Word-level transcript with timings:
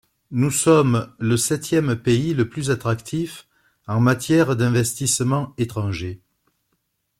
Nous 0.31 0.49
sommes 0.49 1.13
le 1.19 1.37
septième 1.37 1.95
pays 1.95 2.33
le 2.33 2.49
plus 2.49 2.71
attractif 2.71 3.47
en 3.85 3.99
matière 3.99 4.55
d’investissements 4.55 5.53
étrangers. 5.59 6.19